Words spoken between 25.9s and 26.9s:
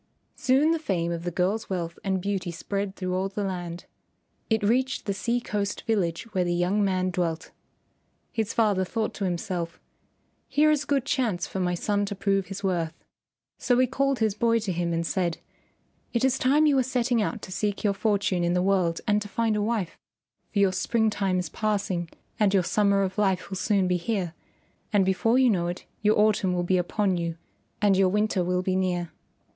your autumn will be